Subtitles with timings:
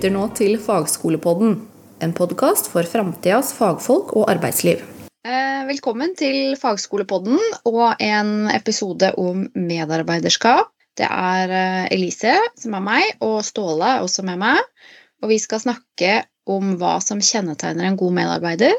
[0.00, 1.58] lytter nå til Fagskolepodden,
[2.00, 4.80] en podkast for framtidas fagfolk og arbeidsliv.
[5.28, 7.36] Eh, velkommen til Fagskolepodden
[7.68, 10.70] og en episode om medarbeiderskap.
[10.96, 14.62] Det er eh, Elise som er meg, og Ståle også med meg.
[15.20, 16.14] Og vi skal snakke
[16.48, 18.72] om hva som kjennetegner en god medarbeider,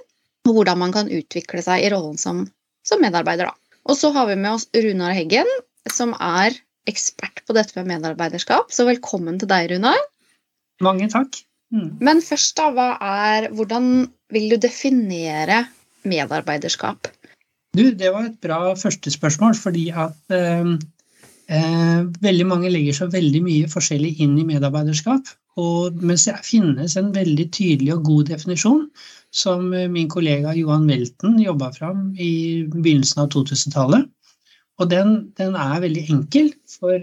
[0.49, 2.47] og hvordan man kan utvikle seg i rollen som,
[2.81, 3.52] som medarbeider.
[3.52, 3.77] Da.
[3.85, 5.53] Og så har vi med oss Runar Heggen,
[5.85, 6.58] som er
[6.89, 8.73] ekspert på dette med medarbeiderskap.
[8.73, 10.02] Så velkommen til deg, Runar.
[10.84, 11.41] Mange takk.
[11.71, 11.91] Mm.
[12.03, 15.63] Men først, da, hva er, hvordan vil du definere
[16.08, 17.08] medarbeiderskap?
[17.77, 20.73] Du, det var et bra første spørsmål, fordi at eh,
[21.48, 25.31] eh, veldig mange legger så veldig mye forskjellig inn i medarbeiderskap.
[25.62, 28.86] Og mens det finnes en veldig tydelig og god definisjon,
[29.31, 34.09] som min kollega Johan Welten jobba fram i begynnelsen av 2000-tallet.
[34.81, 37.00] Og den, den, er veldig enkel, for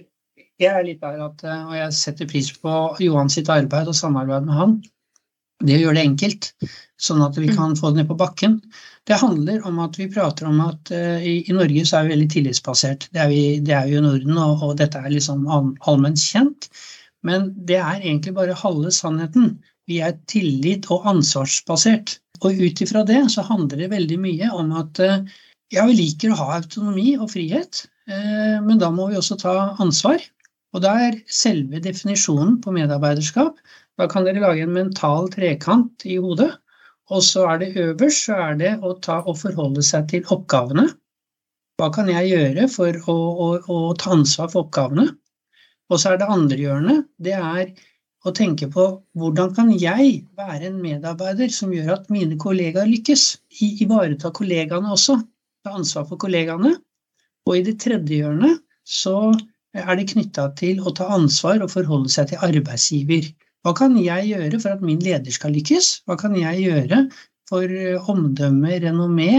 [0.59, 3.97] jeg er litt der at, eh, og jeg setter pris på Johan sitt arbeid og
[3.97, 4.79] samarbeid med han.
[5.67, 6.53] Det gjør det enkelt,
[7.03, 7.57] sånn at vi mm.
[7.57, 8.61] kan få det ned på bakken.
[9.11, 12.15] Det handler om at vi prater om at uh, i, i, Norge så er vi
[12.15, 13.09] veldig tillitsbasert.
[13.15, 16.71] Det er vi, det er i Norden, og, og, dette er liksom all, allment kjent.
[17.27, 19.57] Men det er egentlig bare halve sannheten.
[19.91, 22.21] Vi er tillit- og ansvarsbasert.
[22.45, 25.19] Og ut ifra det så handler det veldig mye om at uh,
[25.75, 29.57] ja, vi liker å ha autonomi og frihet, uh, men da må vi også ta
[29.83, 30.23] ansvar.
[30.77, 33.61] Og da er selve definisjonen på medarbeiderskap
[33.99, 36.53] Da kan dere lage en mental trekant i hodet.
[37.11, 40.85] Og så er det øverst så er det å ta og forholde seg til oppgavene.
[41.81, 45.09] Hva kan jeg gjøre for å, å, å ta ansvar for oppgavene?
[45.89, 47.07] Og så er det andre hjørnet.
[47.17, 47.73] Det er
[48.27, 48.87] å tenke på
[49.19, 53.29] hvordan kan jeg være en medarbeider som gjør at mine kollegaer lykkes?
[53.65, 55.17] Ivareta kollegaene også.
[55.65, 56.75] Ta ansvar for kollegaene.
[57.49, 59.33] Og i det tredje hjørnet så
[59.77, 63.29] er det knytta til å ta ansvar og forholde seg til arbeidsgiver.
[63.67, 65.91] Hva kan jeg gjøre for at min leder skal lykkes?
[66.09, 67.03] Hva kan jeg gjøre
[67.51, 69.33] for eh, omdømme, renommé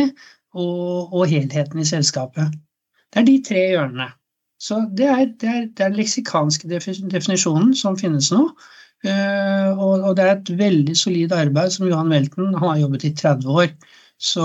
[0.54, 2.58] og, og helheten i selskapet?
[3.10, 4.10] Det er de tre hjørnene.
[4.60, 8.44] Så det er, det er, det er den leksikanske definisjonen som finnes nå.
[9.00, 13.14] Uh, og, og, det er et veldig solid arbeid som Johan Welten har jobbet i
[13.16, 13.70] 30 år.
[14.20, 14.44] Så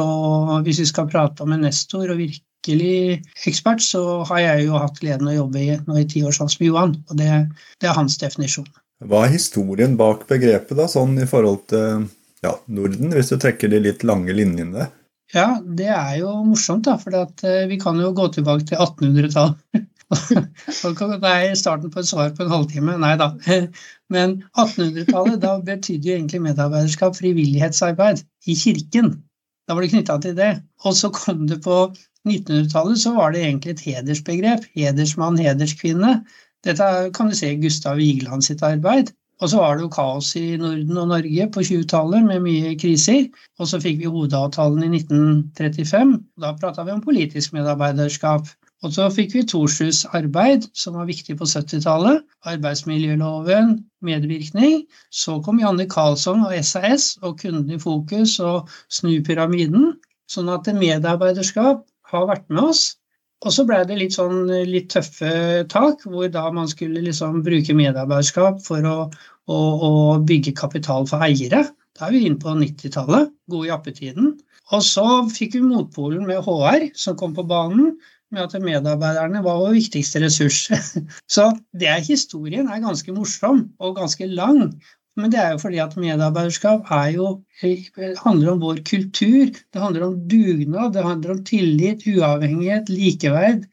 [0.62, 4.79] hvis vi skal prate om en nestor og virke virkelig ekspert, så har jeg jo
[4.79, 6.97] hatt gleden av å jobbe i, nå i ti år sånn som Johan.
[7.11, 7.31] Og det,
[7.81, 8.67] det, er hans definisjon.
[9.05, 12.07] Hva er historien bak begrepet, da, sånn i forhold til
[12.45, 14.89] ja, Norden, hvis du trekker de litt lange linjene?
[15.35, 16.97] Ja, det er jo morsomt, da.
[17.01, 19.91] For at, uh, vi kan jo gå tilbake til 1800-tallet.
[20.15, 22.97] det er starten på et svar på en halvtime.
[23.03, 23.33] Nei da.
[24.15, 29.17] Men 1800-tallet, da betydde jo egentlig medarbeiderskap frivillighetsarbeid i kirken.
[29.65, 30.53] Da var det knytta til det.
[30.85, 31.89] Og så kom det på
[32.29, 34.65] 1900-tallet så var det egentlig et hedersbegrep.
[34.77, 36.17] Hedersmann, hederskvinne.
[36.65, 39.12] Dette kan du se i Gustav Vigeland sitt arbeid.
[39.43, 43.27] Og så var det jo kaos i Norden og Norge på 20-tallet med mye kriser.
[43.59, 46.15] Og så fikk vi hovedavtalen i 1935.
[46.41, 48.49] Da prata vi om politisk medarbeiderskap.
[48.84, 52.23] Og så fikk vi Torshus arbeid, som var viktig på 70-tallet.
[52.49, 54.84] Arbeidsmiljøloven, medvirkning.
[55.13, 59.95] Så kom Janne Karlsson og SAS og Kunden i fokus og Snu pyramiden.
[60.31, 61.84] Sånn at medarbeiderskap
[62.17, 62.85] har vært med oss.
[63.45, 67.77] Og så ble det litt sånn litt tøffe tak, hvor da man skulle liksom bruke
[67.77, 68.97] medarbeiderskap for å,
[69.53, 69.91] å, å
[70.25, 71.67] bygge kapital for eiere.
[71.95, 74.33] Da er vi inne på 90-tallet, gode jappetiden.
[74.73, 77.93] Og så fikk vi motpolen med HR, som kom på banen,
[78.35, 80.65] med at medarbeiderne var vår viktigste ressurs.
[81.35, 84.73] Så det historien er ganske morsom og ganske lang.
[85.21, 87.29] Men det er jo fordi at medarbeiderskap jo,
[88.25, 89.53] handler om vår kultur.
[89.53, 93.69] Det handler om dugnad, det handler om tillit, uavhengighet, likeverd.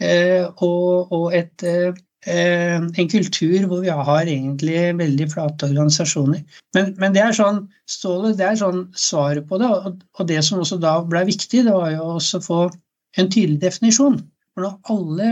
[0.00, 6.40] Eh, og, og et, eh, en kultur hvor vi har egentlig veldig flate organisasjoner.
[6.76, 9.68] Men, men det er sånn Ståle, det er sånn svaret på det.
[9.68, 12.62] Og, og det som også da ble viktig, det var jo også å få
[13.20, 14.18] en tydelig definisjon.
[14.54, 15.28] For når alle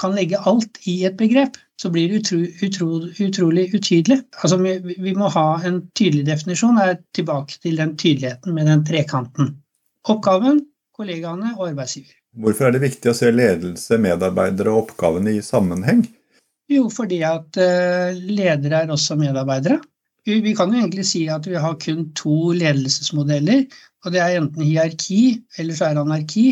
[0.00, 2.88] kan legge alt i et begrep, så blir det utro, utro,
[3.26, 4.20] utrolig utydelig.
[4.42, 6.80] Altså, vi, vi, må ha en tydelig definisjon.
[6.80, 9.54] Er tilbake til den tydeligheten med den trekanten.
[10.10, 10.60] Oppgaven,
[10.94, 12.14] kollegaene og arbeidsgiver.
[12.34, 16.02] Hvorfor er det viktig å se ledelse, medarbeidere og oppgavene i sammenheng?
[16.70, 19.78] Jo, fordi at uh, ledere er også medarbeidere.
[20.24, 23.66] Vi, vi kan jo egentlig si at vi har kun to ledelsesmodeller,
[24.04, 26.46] og det er enten hierarki eller så er det anarki.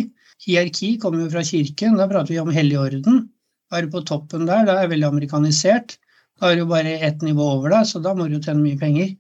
[0.45, 3.25] Hierarki kommer jo fra kirken, da prater vi om hellig orden.
[3.73, 5.97] Er du på toppen der, da er det veldig amerikanisert.
[6.41, 8.65] Da er det jo bare ett nivå over deg, så da må du jo tjene
[8.65, 9.13] mye penger.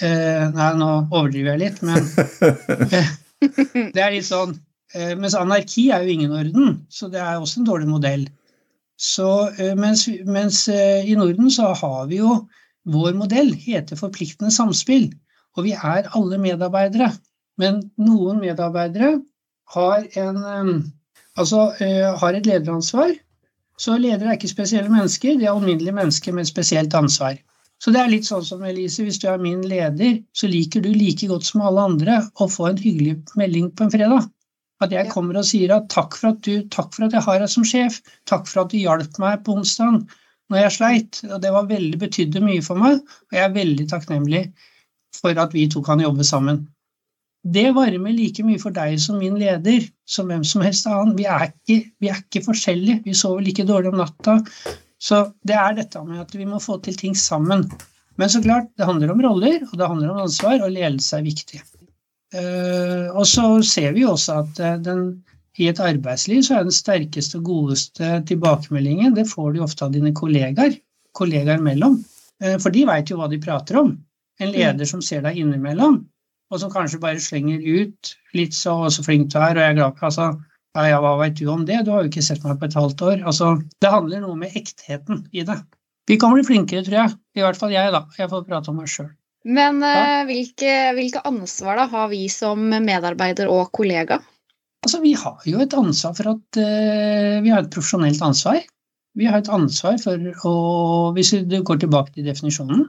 [0.00, 2.06] Eh, nei, nå overdriver jeg litt, men
[2.96, 3.08] eh,
[3.94, 4.54] det er litt sånn
[4.94, 8.24] eh, Mens anarki er jo ingen orden, så det er også en dårlig modell.
[9.00, 12.36] Så, eh, mens, mens eh, i Norden så har vi jo
[12.90, 15.10] vår modell heter forpliktende samspill,
[15.58, 17.10] og vi er alle medarbeidere.
[17.60, 19.18] Men noen medarbeidere
[19.74, 20.38] har, en,
[21.36, 21.66] altså,
[22.22, 23.12] har et lederansvar.
[23.80, 27.38] Så ledere er ikke spesielle mennesker, de er alminnelige mennesker med spesielt ansvar.
[27.80, 30.90] Så det er litt sånn som Elise, hvis du er min leder, så liker du
[30.92, 34.26] like godt som alle andre å få en hyggelig melding på en fredag.
[34.84, 37.40] At jeg kommer og sier at takk for at, du, takk for at jeg har
[37.40, 40.02] deg som sjef, takk for at du hjalp meg på onsdag
[40.52, 41.22] når jeg sleit.
[41.30, 44.44] Og det var veldig, betydde mye for meg, og jeg er veldig takknemlig
[45.16, 46.66] for at vi to kan jobbe sammen.
[47.40, 51.14] Det varmer like mye for deg som min leder, som hvem som helst annen.
[51.18, 54.40] Vi er ikke, vi er ikke forskjellige, vi sover like dårlig om natta.
[55.00, 57.64] Så det er dette med at vi må få til ting sammen.
[58.20, 61.24] Men så klart, det handler om roller, og det handler om ansvar, og ledelse er
[61.24, 61.62] viktig.
[62.30, 65.00] Uh, og så ser vi også at uh, den,
[65.58, 69.96] i et arbeidsliv så er den sterkeste og godeste tilbakemeldingen det får du ofte av
[69.96, 70.76] dine kollegaer,
[71.16, 71.96] kollegaer mellom.
[72.42, 73.96] Uh, for de veit jo hva de prater om.
[74.40, 75.98] En leder som ser deg innimellom,
[76.50, 79.78] og som kanskje bare slenger ut litt så, så flink du er, og jeg er
[79.78, 80.30] glad for altså,
[80.76, 82.76] ja, ja, hva veit du om det, du har jo ikke sett meg på et
[82.78, 83.22] halvt år.
[83.26, 85.58] Altså, det handler noe med ektheten i det.
[86.10, 87.16] Vi kan bli flinkere, tror jeg.
[87.38, 88.04] I hvert fall jeg, da.
[88.18, 89.10] Jeg får prate om meg sjøl.
[89.50, 90.22] Men ja.
[90.28, 94.20] hvilke, hvilke, ansvar da har vi som medarbeider og kollega?
[94.84, 98.60] Altså, Vi har jo et ansvar for at uh, Vi har et profesjonelt ansvar.
[99.18, 100.54] Vi har et ansvar for å
[101.16, 102.86] Hvis du går tilbake til definisjonen,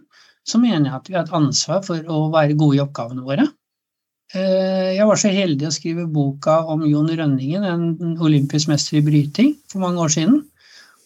[0.48, 3.48] så mener jeg at vi har et ansvar for å være gode i oppgavene våre.
[4.34, 9.06] Eh, jeg var så heldig å skrive boka om Jon Rønningen, en olympisk mester i
[9.06, 10.38] bryting, for mange år siden.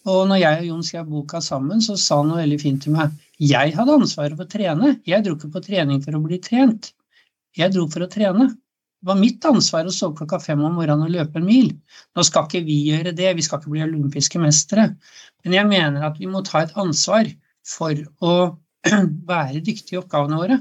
[0.06, 2.94] Og når jeg og Jon skrev boka sammen, så sa han noe veldig fint til
[2.94, 3.14] meg.
[3.42, 4.92] Jeg hadde ansvaret for å trene.
[5.08, 6.92] Jeg dro ikke på trening for å bli trent.
[7.58, 8.52] Jeg dro for å trene.
[9.02, 11.72] Det var mitt ansvar å stå klokka fem om morgenen og løpe en mil.
[12.14, 14.86] Nå skal ikke vi gjøre det, vi skal ikke bli olympiske mestere.
[15.44, 17.28] Men jeg mener at vi må ta et ansvar
[17.66, 18.36] for å
[19.32, 20.58] være dyktige i oppgavene våre.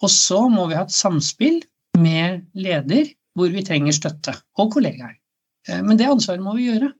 [0.00, 1.60] Og så må vi ha et samspill
[2.00, 5.14] med leder hvor vi trenger støtte, og kollegaer.
[5.68, 6.90] Eh, men det ansvaret må vi gjøre.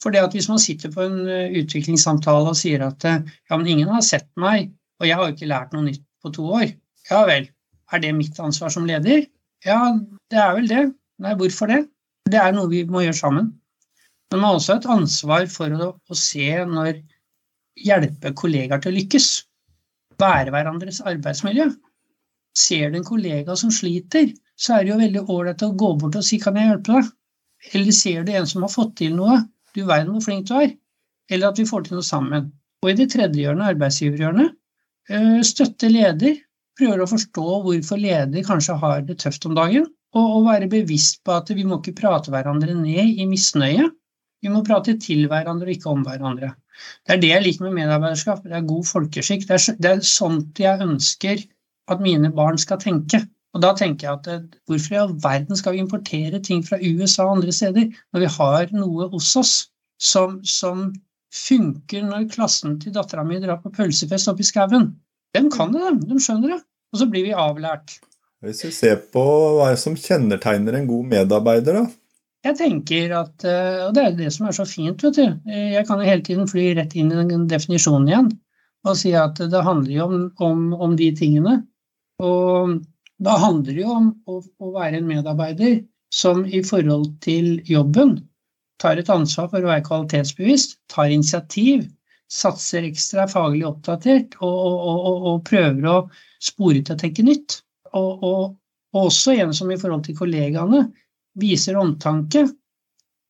[0.00, 3.58] For det at hvis man sitter på en eh, utviklingssamtale og sier at eh, ja,
[3.58, 4.70] men ingen har sett meg,
[5.02, 6.70] og jeg har ikke lært noe nytt på to år,
[7.10, 7.48] ja vel,
[7.92, 9.26] er det mitt ansvar som leder?
[9.66, 9.80] Ja,
[10.32, 10.84] det er vel det.
[11.22, 11.82] Nei, hvorfor det?
[12.30, 13.50] Det er noe vi må gjøre sammen.
[14.32, 17.02] Men man har også et ansvar for å, å se når
[17.82, 19.28] hjelpe kollegaer til å lykkes
[20.22, 21.68] være hverandres arbeidsmiljø.
[22.58, 26.18] Ser du en kollega som sliter, så er det jo veldig ålreit å gå bort
[26.20, 27.12] og si 'kan jeg hjelpe deg'?
[27.74, 29.38] Eller ser du en som har fått til noe,
[29.74, 30.74] du verden hvor flink du er.
[31.30, 32.50] Eller at vi får til noe sammen.
[32.82, 34.56] Og i det tredje hjørnet, arbeidsgiverhjørnet,
[35.08, 36.40] eh, støtte leder.
[36.78, 39.86] Prøver å forstå hvorfor leder kanskje har det tøft om dagen.
[40.18, 43.86] Og være bevisst på at vi må ikke prate hverandre ned i misnøye.
[44.42, 46.52] Vi må prate til hverandre og ikke om hverandre.
[47.06, 48.42] Det er det jeg liker med medarbeiderskap.
[48.46, 49.46] Det er god folkeskikk.
[49.48, 51.44] Det er, det er sånt jeg ønsker
[51.92, 53.22] at mine barn skal tenke.
[53.52, 56.80] Og da tenker jeg at eh, hvorfor i all verden skal vi importere ting fra
[56.80, 59.54] USA og andre steder når vi har noe hos oss
[60.02, 60.88] som, som
[61.32, 64.92] funker når klassen til dattera mi drar på pølsefest oppe i skauen?
[65.36, 66.62] De kan det, de skjønner det.
[66.92, 67.98] Og så blir vi avlært.
[68.42, 69.22] Hvis vi ser på
[69.56, 71.84] hva som kjennetegner en god medarbeider, da,
[72.42, 75.26] jeg tenker at, eh, Og det er det som er så fint, vet du.
[75.46, 78.32] Jeg kan jo hele tiden fly rett inn i den definisjonen igjen
[78.82, 81.60] og si at det handler jo om, om, om de tingene.
[82.22, 82.80] Og
[83.22, 85.80] da handler det jo om å, å, være en medarbeider
[86.12, 88.16] som i forhold til jobben
[88.82, 91.86] tar et ansvar for å være kvalitetsbevisst, tar initiativ,
[92.32, 95.96] satser ekstra faglig oppdatert og, og, og prøver å
[96.42, 97.60] spore til å tenke nytt.
[97.94, 98.56] Og,
[98.92, 100.82] også en som i forhold til kollegaene
[101.40, 102.46] viser omtanke,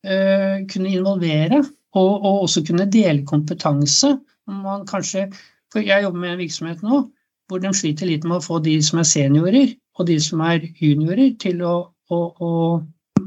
[0.07, 4.17] eh, kunne involvere og, og, også kunne dele kompetanse.
[4.47, 5.29] Man kanskje,
[5.73, 7.05] for Jeg jobber med en virksomhet nå
[7.51, 10.65] hvor de sliter litt med å få de som er seniorer og de som er
[10.81, 11.75] juniorer, til å,
[12.09, 12.51] å, å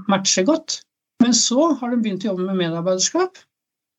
[0.10, 0.80] matche godt.
[1.22, 3.38] Men så har de begynt å jobbe med medarbeiderskap,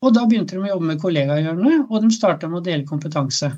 [0.02, 3.52] og da begynte de å jobbe med kollegahjørnet, og de starta med å dele kompetanse.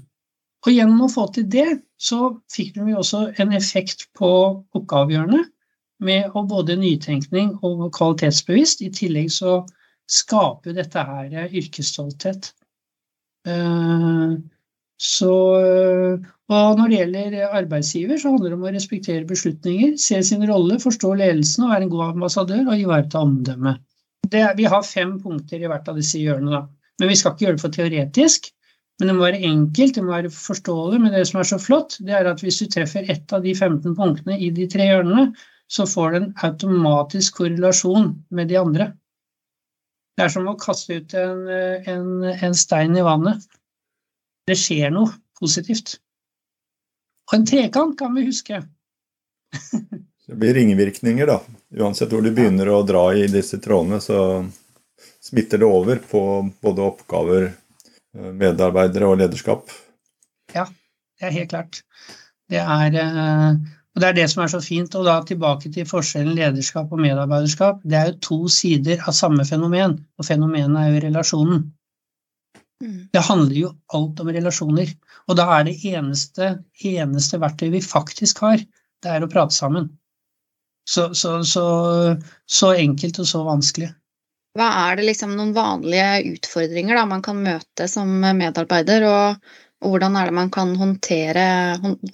[0.66, 4.30] Og gjennom å få til det, så fikk de jo også en effekt på
[4.76, 5.48] oppgavehjørnet,
[6.04, 8.84] med både nytenkning og kvalitetsbevisst.
[8.86, 9.60] I tillegg så
[10.08, 12.52] skaper dette her yrkesstolthet.
[13.48, 14.38] Eh,
[14.98, 20.22] så, eh, og når det gjelder arbeidsgiver, så handler det om å respektere beslutninger, se
[20.26, 23.84] sin rolle, forstå ledelsen og være en god ambassadør og ivareta omdømmet.
[24.28, 26.58] Vi har fem punkter i hvert av disse hjørnene.
[26.58, 26.94] Da.
[27.00, 28.50] Men vi skal ikke gjøre det for teoretisk.
[28.98, 30.98] Men det må være enkelt, det må være forståelig.
[31.00, 33.54] Men det som er så flott, det er at hvis du treffer ett av de
[33.54, 35.28] 15 punktene i de tre hjørnene,
[35.68, 38.90] så får det en automatisk korrelasjon med de andre.
[40.16, 41.44] Det er som å kaste ut en,
[41.92, 43.44] en, en stein i vannet.
[44.48, 45.98] Det skjer noe positivt.
[47.28, 48.62] Og en trekant kan vi huske.
[50.26, 51.38] det blir ringvirkninger, da.
[51.78, 54.18] Uansett hvor du begynner å dra i disse trådene, så
[55.20, 56.22] smitter det over på
[56.64, 57.50] både oppgaver,
[58.16, 59.68] eh, medarbeidere og lederskap.
[60.54, 60.64] Ja,
[61.20, 61.82] det er helt klart.
[62.48, 63.60] Det er, eh,
[63.98, 64.94] og det er det som er så fint.
[64.94, 67.80] Og da tilbake til forskjellen lederskap og medarbeiderskap.
[67.82, 71.64] Det er jo to sider av samme fenomen, og fenomenet er jo relasjonen.
[72.78, 73.08] Mm.
[73.10, 74.92] Det handler jo alt om relasjoner.
[75.26, 76.52] Og da er det eneste,
[76.86, 78.62] eneste verktøyet vi faktisk har,
[79.02, 79.90] det er å prate sammen.
[80.88, 81.66] Så, så, så,
[82.46, 83.90] så, enkelt og så vanskelig.
[84.56, 89.50] Hva er det liksom noen vanlige utfordringer da, man kan møte som medarbeider, og,
[89.82, 91.44] og hvordan er det man kan håndtere,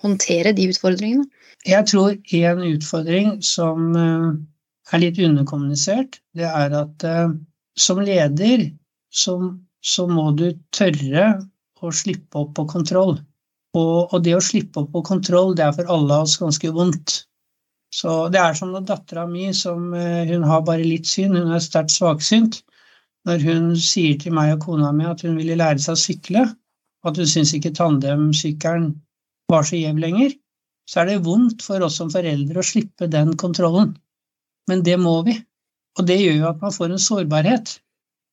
[0.03, 1.25] håndtere, de utfordringene?
[1.65, 4.33] Jeg tror en utfordring som eh,
[4.93, 7.33] er litt underkommunisert, det er at uh,
[7.81, 8.67] som leder
[9.15, 9.39] så,
[9.81, 11.31] så må du tørre
[11.85, 13.17] å slippe opp på kontroll.
[13.75, 16.71] Og, og, det å slippe opp på kontroll, det er for alle av oss ganske
[16.75, 17.25] vondt.
[17.95, 21.55] Så det er som når dattera mi, som eh, hun har bare litt syn, hun
[21.55, 22.61] er sterkt svaksynt,
[23.25, 26.45] når hun sier til meg og kona mi at hun ville lære seg å sykle,
[27.11, 28.91] at hun syns ikke tandemsykkelen
[29.53, 30.35] var så gjev lenger,
[30.89, 33.95] så er det vondt for oss som foreldre å slippe den kontrollen.
[34.69, 35.37] Men det må vi.
[35.99, 37.75] Og det gjør jo at man får en sårbarhet.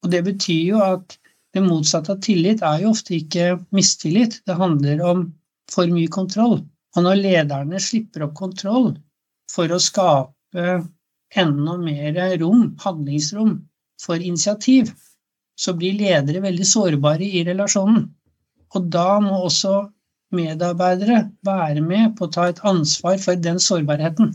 [0.04, 1.18] Og det betyr jo at
[1.54, 5.26] det motsatte av tillit er jo ofte ikke mistillit, det handler om
[5.72, 6.62] for mye kontroll.
[6.96, 8.94] Og når lederne slipper opp kontroll
[9.52, 10.80] for å skape
[11.42, 13.60] enda mer rom, handlingsrom,
[14.02, 14.90] for initiativ,
[15.60, 18.08] så blir ledere veldig sårbare i relasjonen.
[18.76, 19.76] Og da må også
[20.36, 24.32] medarbeidere være med på å ta et ansvar for den sårbarheten.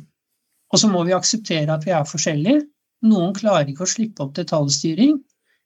[0.73, 2.64] Og så må vi akseptere at vi er forskjellige.
[3.07, 5.16] Noen klarer ikke å slippe opp detaljstyring.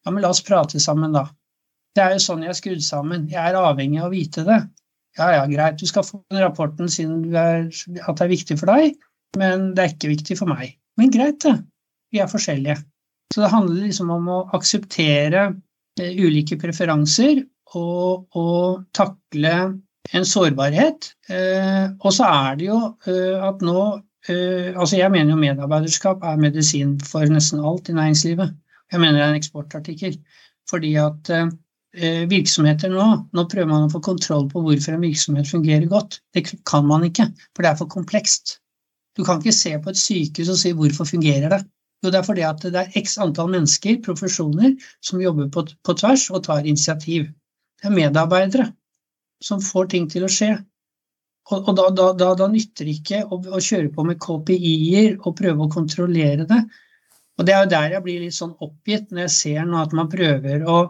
[0.05, 1.27] Ja, men la oss prate sammen, da.
[1.97, 3.27] Det er jo sånn jeg er skrudd sammen.
[3.31, 4.61] Jeg er avhengig av å vite det.
[5.19, 8.95] Ja, ja, greit, du skal få den rapporten siden at det er viktig for deg,
[9.41, 10.77] men det er ikke viktig for meg.
[11.01, 11.57] Men greit, det.
[12.15, 12.79] Vi er forskjellige.
[13.35, 15.43] Så det handler liksom om å akseptere
[16.01, 17.43] eh, ulike preferanser
[17.79, 18.47] og, å
[18.97, 19.55] takle
[20.11, 21.11] en sårbarhet.
[21.31, 23.81] Eh, og så er det jo eh, at nå
[24.29, 28.55] eh, Altså, jeg mener jo medarbeiderskap er medisin for nesten alt i næringslivet.
[28.91, 30.17] Jeg mener det er en eksportartikkel.
[30.71, 31.51] Fordi at eh,
[31.91, 33.05] Eh, virksomheter nå.
[33.35, 36.21] Nå prøver man å få kontroll på hvorfor en virksomhet fungerer godt.
[36.35, 38.61] Det kan man ikke, for det er for komplekst.
[39.19, 41.65] Du kan ikke se på et sykehus og si hvorfor fungerer det.
[42.01, 45.97] Jo, det er fordi at det er x antall mennesker, profesjoner, som jobber på, på
[45.99, 47.27] tvers og tar initiativ.
[47.81, 48.67] Det er medarbeidere
[49.43, 50.53] som får ting til å skje.
[51.51, 55.17] Og, og da, da, da, da, nytter det ikke å, å, kjøre på med KPI-er
[55.19, 56.61] og prøve å kontrollere det.
[57.41, 59.97] Og det er jo der jeg blir litt sånn oppgitt når jeg ser nå at
[59.97, 60.83] man prøver å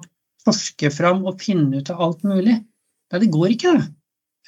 [0.44, 2.58] forske fram og finne ut av alt mulig.
[3.10, 3.86] Nei, det går ikke, det.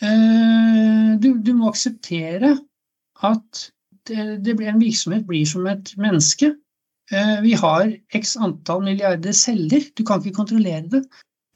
[0.02, 2.56] Eh, du, du må akseptere
[3.22, 3.64] at
[4.08, 6.50] det, det en virksomhet blir som et menneske.
[7.12, 9.84] Eh, vi har x antall milliarder celler.
[9.94, 11.02] Du kan ikke kontrollere det,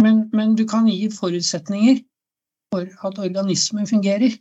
[0.02, 2.00] men, men du kan gi forutsetninger
[2.74, 4.34] for at organismen fungerer.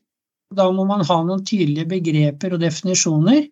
[0.55, 3.45] Da må man ha noen tydelige begreper og definisjoner.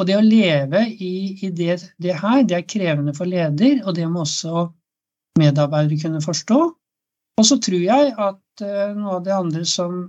[0.00, 1.14] Og det å leve i,
[1.44, 4.70] i det, det, her, det er krevende for leder, og det må også
[5.40, 6.60] medarbeidere kunne forstå.
[7.40, 10.00] Og så tror jeg at uh, noe av det andre som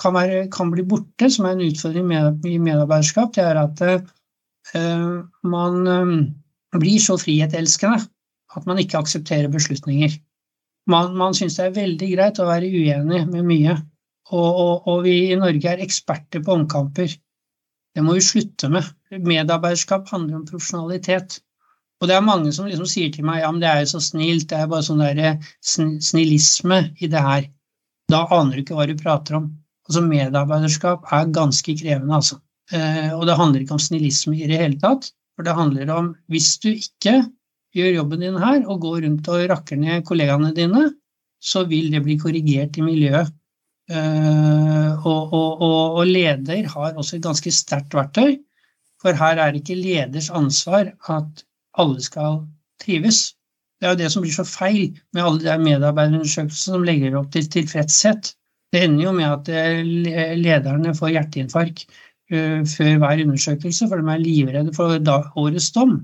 [0.00, 3.84] kan, være, kan, bli borte, som er en utfordring med, i medarbeiderskap, det er at
[3.86, 6.18] uh, man um,
[6.82, 8.02] blir så frihetelskende
[8.56, 10.18] at man ikke aksepterer beslutninger.
[10.90, 13.76] Man, man syns det er veldig greit å være uenig med mye.
[14.32, 17.12] Og, og, og, vi i Norge er eksperter på omkamper.
[17.92, 18.86] Det må vi slutte med.
[19.12, 21.40] Medarbeiderskap handler om profesjonalitet.
[22.00, 24.00] Og det er mange som liksom sier til meg ja, men det er jo så
[24.02, 27.44] snilt, det er bare sånn der eh, snillisme i det her.
[28.10, 29.52] Da aner du ikke hva du prater om.
[29.86, 32.40] Altså Medarbeiderskap er ganske krevende, altså.
[32.72, 35.12] Eh, og det handler ikke om snillisme i det hele tatt.
[35.36, 37.20] For det handler om hvis du ikke
[37.76, 40.88] gjør jobben din her og går rundt og rakker ned kollegaene dine,
[41.42, 43.32] så vil det bli korrigert i miljøet.
[43.90, 48.36] Eh, og, og, og, og leder har også et ganske sterkt verktøy,
[49.02, 51.42] for her er det ikke leders ansvar at
[51.82, 52.44] alle skal
[52.82, 53.32] trives.
[53.80, 57.32] Det er jo det som blir så feil med alle de medarbeiderundersøkelsene som legger opp
[57.34, 58.30] til tilfredshet.
[58.72, 59.82] Det ender jo med at eh,
[60.38, 61.82] lederne får hjerteinfarkt
[62.30, 64.94] eh, før hver undersøkelse, for de er livredde for
[65.42, 65.98] årets dom.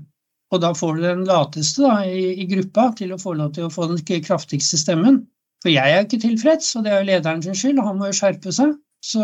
[0.49, 3.67] Og da får du den lateste da, i, i, gruppa til å få lov til
[3.67, 5.23] å få den kraftigste stemmen.
[5.61, 8.09] For jeg er ikke tilfreds, og det er jo lederen sin skyld, og han må
[8.09, 8.77] jo skjerpe seg.
[9.05, 9.23] Så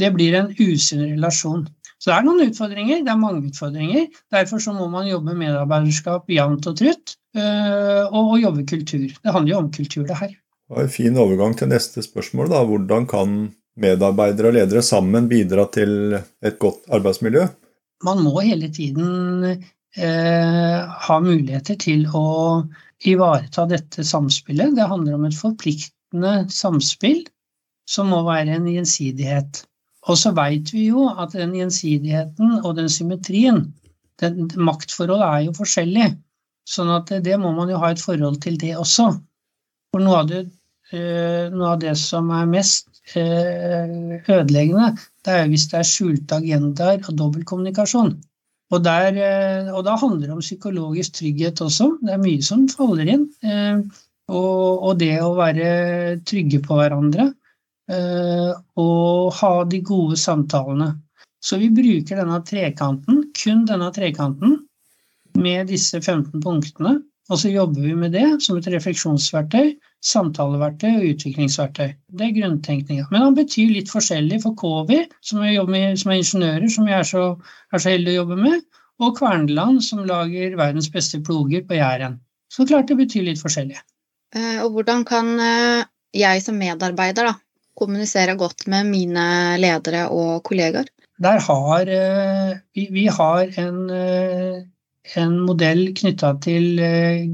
[0.00, 1.66] det blir en usunn relasjon.
[1.98, 4.06] Så det er noen utfordringer, det er mange utfordringer.
[4.34, 9.06] Derfor så må man jobbe medarbeiderskap jevnt og trutt, øh, og, og jobbe kultur.
[9.08, 10.32] Det handler jo om kultur, det her.
[10.34, 12.50] Det var en fin overgang til neste spørsmål.
[12.52, 12.64] da.
[12.68, 13.36] Hvordan kan
[13.80, 17.46] medarbeidere og ledere sammen bidra til et godt arbeidsmiljø?
[18.04, 19.64] Man må hele tiden
[19.96, 22.26] eh, ha muligheter til å
[23.04, 24.74] ivareta dette samspillet.
[24.76, 27.22] Det handler om et forpliktende samspill
[27.90, 29.64] som må være en gjensidighet.
[30.08, 33.66] Og så veit vi jo at den gjensidigheten og den symmetrien,
[34.20, 36.10] den, maktforholdet er jo forskjellig.
[36.68, 39.10] Sånn at det må man jo ha et forhold til det også.
[39.92, 40.44] For noe av det,
[40.92, 45.90] eh, noe av det som er mest eh, ødeleggende, det er jo hvis det er
[45.90, 48.14] skjulte agendaer og dobbeltkommunikasjon.
[48.72, 51.90] Og, der, eh, og da handler det om psykologisk trygghet også.
[52.02, 53.28] Det er mye som faller inn.
[54.32, 55.68] Og, og det å være
[56.26, 57.28] trygge på hverandre.
[58.80, 60.94] Og ha de gode samtalene.
[61.44, 64.62] Så vi bruker denne trekanten, kun denne trekanten,
[65.36, 66.94] med disse 15 punktene.
[67.32, 69.70] Og så jobber vi med det som et refleksjonsverktøy,
[70.04, 71.94] samtaleverktøy og utviklingsverktøy.
[72.12, 73.06] Det er grunntenkninga.
[73.10, 74.92] Men han betyr litt forskjellig for KV,
[75.24, 77.24] som med, som er ingeniører, som jeg er så,
[77.72, 78.66] er så heldig å jobbe med,
[79.00, 82.20] og Kverneland, som lager verdens beste ploger på Jæren.
[82.52, 83.80] Så klart det betyr litt forskjellig.
[84.36, 87.34] Eh, og hvordan kan eh, jeg som medarbeider da,
[87.74, 89.24] kommunisere godt med mine
[89.58, 90.92] ledere og kollegaer?
[91.24, 93.80] Der har eh, vi, vi har en
[95.20, 97.26] en modell knytta til eh,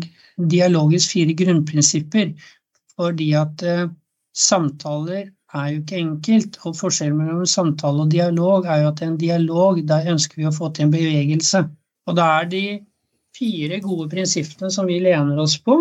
[0.50, 2.32] dialogisk fire grunnprinsipper.
[2.96, 3.86] Fordi at eh,
[4.36, 9.16] samtaler er jo ikke enkelt, og forskjellen mellom samtale og dialog er jo at en
[9.18, 11.64] dialog, der ønsker vi å få til en bevegelse.
[12.06, 12.64] Og da er de
[13.36, 15.76] fire gode prinsippene som vi lener oss på,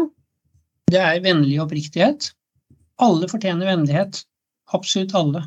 [0.90, 2.32] det er vennlig oppriktighet.
[3.00, 4.24] Alle fortjener vennlighet.
[4.74, 5.44] Absolutt alle.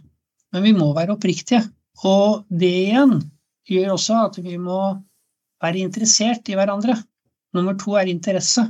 [0.54, 1.64] Men vi må være oppriktige.
[2.06, 3.18] Og det igjen
[3.68, 4.78] gjør også at vi må
[5.62, 6.96] være interessert i hverandre.
[7.56, 8.64] Nummer to er interesse.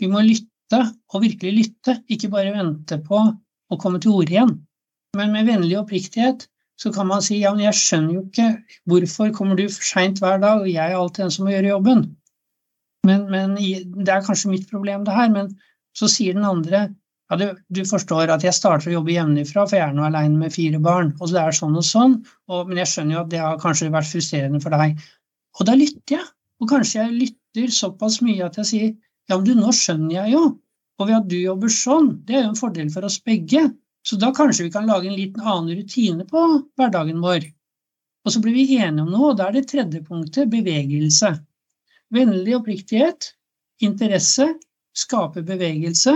[0.00, 0.80] Vi må lytte,
[1.12, 3.20] og virkelig lytte, ikke bare vente på
[3.72, 4.54] å komme til orde igjen.
[5.18, 6.46] Men med vennlig oppriktighet
[6.80, 8.46] så kan man si ja, men jeg skjønner jo ikke
[8.88, 11.74] hvorfor kommer du for seint hver dag, og jeg er alltid den som må gjøre
[11.74, 12.02] jobben.
[13.06, 15.52] Men, men, Det er kanskje mitt problem, det her, men
[15.98, 16.88] så sier den andre
[17.30, 20.36] ja, du, du forstår at jeg starter å jobbe hjemmefra, for jeg er nå aleine
[20.36, 22.18] med fire barn, og det er sånn og sånn,
[22.50, 25.00] og, men jeg skjønner jo at det har kanskje vært frustrerende for deg.
[25.60, 26.28] Og da lytter jeg.
[26.62, 28.90] Og kanskje jeg lytter såpass mye at jeg sier
[29.30, 30.42] ja, men du, nå skjønner jeg jo.
[31.00, 33.64] Og ved at du jobber sånn, det er jo en fordel for oss begge.
[34.06, 36.42] Så da kanskje vi kan lage en liten annen rutine på
[36.78, 37.46] hverdagen vår.
[38.22, 41.32] Og så blir vi enige om noe, og da er det tredje punktet bevegelse.
[42.14, 43.32] Vennlig oppriktighet,
[43.82, 44.46] interesse,
[44.94, 46.14] skape bevegelse.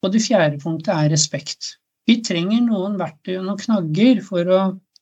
[0.00, 1.74] Og det fjerde punktet er respekt.
[2.08, 4.60] Vi trenger noen verktøy og noen knagger for å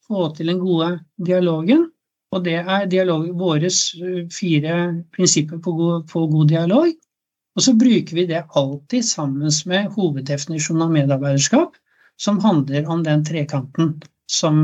[0.09, 0.91] få til den gode
[1.23, 1.87] dialogen.
[2.35, 4.79] Og det er dialog, våre eh, fire
[5.15, 6.91] prinsipper på god, på god, dialog.
[7.57, 11.75] Og så bruker vi det alltid sammen med hoveddefinisjonen av medarbeiderskap,
[12.21, 13.97] som handler om den trekanten
[14.31, 14.61] som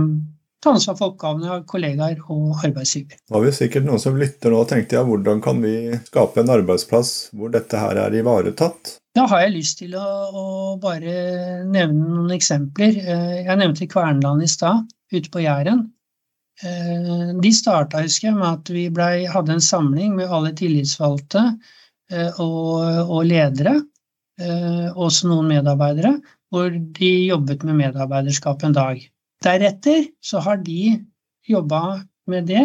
[0.63, 3.19] tar ansvar for oppgavene av kollegaer og arbeidsgiver.
[3.29, 5.75] Da har vi sikkert noen som lytter nå og tenkte ja, hvordan kan vi
[6.07, 8.97] skape en arbeidsplass hvor dette her er ivaretatt?
[9.15, 10.47] Da har jeg lyst til å, å
[10.83, 12.97] bare nevne noen eksempler.
[12.99, 15.85] Eh, jeg nevnte Kverneland i stad, ute på Jæren.
[16.63, 21.43] Eh, de starta med at vi ble, hadde en samling med alle tillitsvalgte
[22.13, 23.81] eh, og, og ledere,
[24.35, 26.17] og også noen medarbeidere,
[26.51, 29.05] hvor de jobbet med medarbeiderskap en dag.
[29.47, 30.97] Deretter så har de
[31.47, 32.65] jobba med det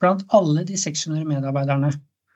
[0.00, 1.92] blant alle de 600 medarbeiderne.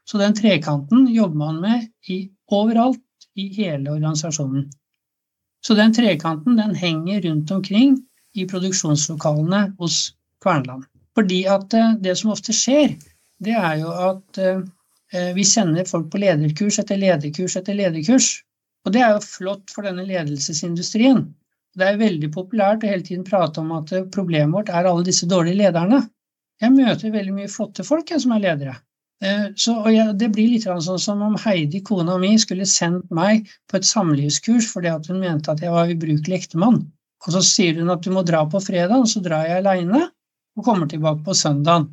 [0.08, 4.70] Så den trekanten jobber man med i, overalt i hele organisasjonen.
[5.60, 7.98] Så den trekanten den henger rundt omkring
[8.34, 10.86] i produksjonslokalene hos Kverneland.
[11.18, 12.94] Fordi at eh, det som ofte skjer,
[13.44, 14.62] det er jo at eh,
[15.14, 18.32] eh, vi sender folk på lederkurs etter lederkurs etter lederkurs.
[18.86, 21.26] Og det er jo flott for denne ledelsesindustrien.
[21.76, 25.28] Det er veldig populært å hele tiden prate om at problemet vårt er alle disse
[25.30, 26.00] dårlige lederne.
[26.60, 28.78] Jeg møter veldig mye flotte folk jeg, som er ledere.
[29.60, 33.76] Så, jeg, det blir litt sånn som om Heidi, kona mi, skulle sendt meg på
[33.76, 36.80] et samlivskurs fordi hun mente at jeg var ubrukelig ektemann.
[37.26, 40.06] Og så sier hun at du må dra på fredag, og så drar jeg aleine
[40.58, 41.88] og kommer tilbake på søndagen.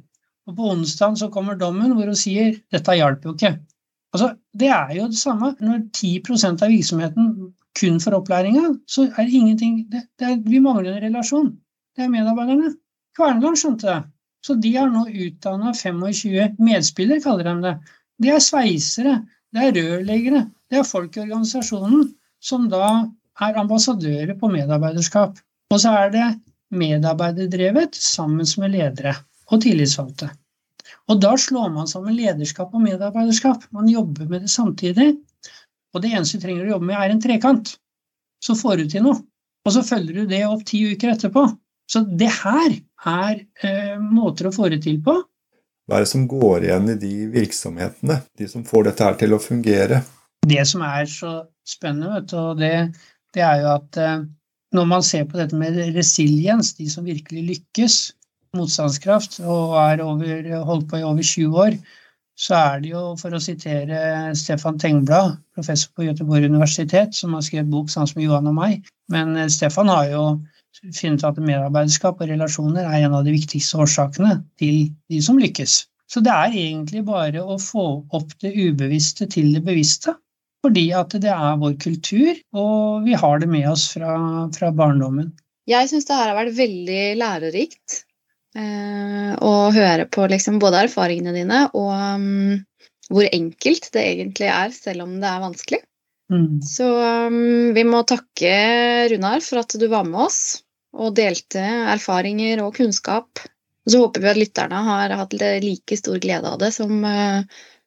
[0.47, 3.57] Og på onsdagen så kommer dommen hvor hun sier dette hjalp jo ikke.
[4.15, 5.55] Altså, Det er jo det samme.
[5.59, 10.59] Når 10% av virksomheten kun får opplæringa, så er det ingenting det, det er, Vi
[10.59, 11.51] mangler en relasjon.
[11.95, 12.73] Det er medarbeiderne.
[13.17, 13.99] Kverneland skjønte det.
[14.45, 17.75] Så de har nå utdanna 25 medspillere, kaller de det.
[18.21, 19.19] De er sveisere,
[19.53, 22.07] det er rørleggere, det er folk i organisasjonen
[22.41, 22.87] som da
[23.41, 25.37] er ambassadører på medarbeiderskap.
[25.73, 26.27] Og så er det
[26.75, 29.15] medarbeiderdrevet sammen med ledere
[29.51, 30.29] og tillitsvalgte.
[31.07, 33.63] Og da slår man sammen lederskap og medarbeiderskap.
[33.75, 35.13] Man jobber med det samtidig.
[35.95, 37.77] Og det eneste du trenger å jobbe med, er en trekant.
[38.43, 39.17] så får du til noe.
[39.65, 41.47] Og så følger du det opp ti uker etterpå.
[41.89, 42.75] Så det her
[43.07, 45.15] er eh, måter å få det til på.
[45.87, 49.35] Hva er det som går igjen i de virksomhetene, de som får dette her til
[49.35, 50.01] å fungere?
[50.47, 51.33] Det som er så
[51.67, 52.73] spennende, vet du, og det,
[53.35, 54.25] det er jo at eh,
[54.75, 57.97] når man ser på dette med resiliens, de som virkelig lykkes,
[58.57, 61.77] motstandskraft, og er over, holdt på i over 20 år,
[62.37, 63.99] så er det jo, for å sitere
[64.37, 68.91] Stefan Tengblad, professor på Göteborg universitet, som har skrevet bok sammen med Johan og meg,
[69.13, 70.23] men eh, Stefan har jo
[70.93, 75.79] funnet at medarbeiderskap og relasjoner er en av de viktigste årsakene til de som lykkes.
[76.07, 80.13] Så det er egentlig bare å få opp det ubevisste til det bevisste.
[80.65, 84.15] Fordi at det er vår kultur, og vi har det med oss fra,
[84.55, 85.31] fra barndommen.
[85.67, 87.99] Jeg syns det her har vært veldig lærerikt
[88.57, 92.55] eh, å høre på liksom både erfaringene dine og um,
[93.11, 95.81] hvor enkelt det egentlig er, selv om det er vanskelig.
[96.31, 96.61] Mm.
[96.63, 98.55] Så um, vi må takke
[99.11, 100.41] Runar for at du var med oss
[100.97, 101.61] og delte
[101.93, 103.43] erfaringer og kunnskap.
[103.87, 107.43] Og så håper vi at lytterne har hatt like stor glede av det som, uh,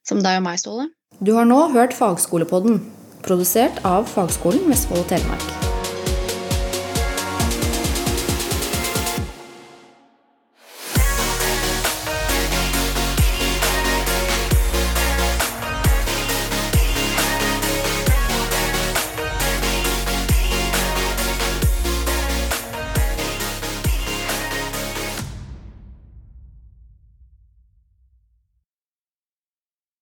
[0.06, 0.88] som deg og meg, Ståle.
[1.20, 2.78] Du har nå hørt Fagskolepodden,
[3.20, 5.69] produsert av Fagskolen Vestfold og Telemark.